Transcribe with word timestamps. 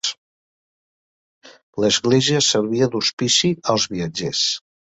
L'església 1.85 2.43
servia 2.49 2.91
d'hospici 2.97 3.55
als 3.75 3.91
viatgers. 3.95 4.43